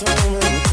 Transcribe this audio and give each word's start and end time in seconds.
feliz, 0.00 0.69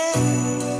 você. 0.00 0.79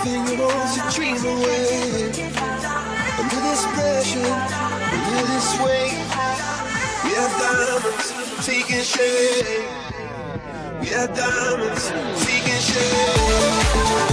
everything 0.00 0.38
you 0.38 0.42
want 0.44 0.74
to 0.74 0.96
dream 0.96 1.16
away. 1.16 2.10
Under 3.18 3.40
this 3.40 3.66
pressure, 3.74 4.32
under 4.92 5.26
this 5.26 5.60
weight, 5.60 5.98
we 7.04 7.16
are 7.16 7.30
diamonds 7.38 8.46
taking 8.46 8.82
shape. 8.82 9.68
We 10.80 10.94
are 10.94 11.08
diamonds 11.08 11.90
taking 12.24 12.60
shape. 12.60 14.09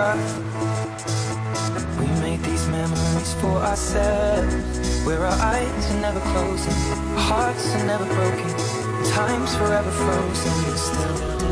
We 0.00 0.06
made 2.22 2.40
these 2.42 2.66
memories 2.68 3.34
for 3.34 3.58
ourselves. 3.58 5.04
Where 5.04 5.26
our 5.26 5.38
eyes 5.38 5.90
are 5.92 6.00
never 6.00 6.20
closing 6.20 6.72
Hearts 7.28 7.74
are 7.74 7.84
never 7.84 8.06
broken 8.06 8.48
Time's 9.12 9.54
forever 9.56 9.90
frozen. 9.90 10.76
Still 10.76 11.49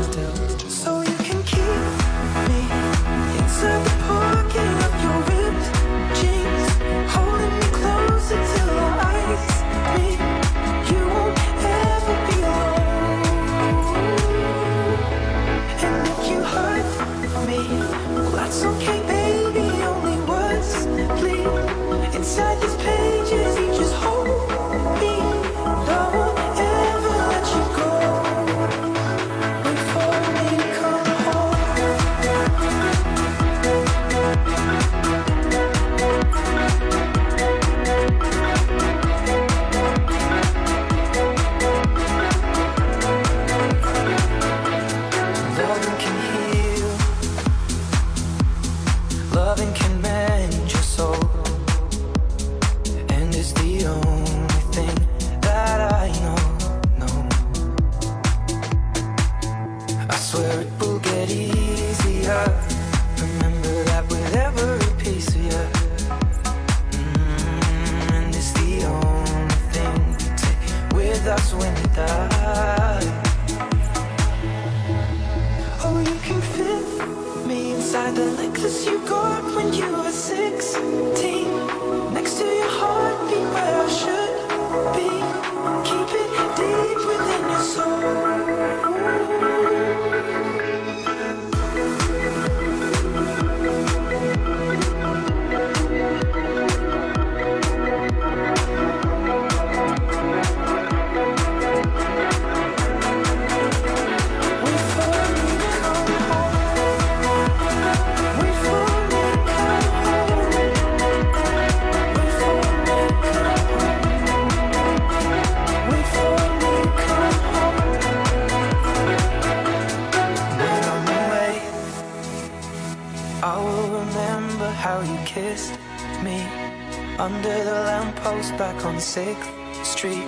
6th 129.19 129.85
Street 129.85 130.23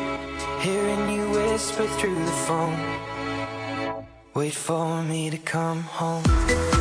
Hearing 0.60 1.10
you 1.15 1.30
whisper 1.30 1.88
through 1.97 2.19
the 2.25 2.38
phone. 2.45 2.77
Wait 4.34 4.54
for 4.54 5.01
me 5.04 5.30
to 5.30 5.38
come 5.38 5.84
home. 5.84 6.81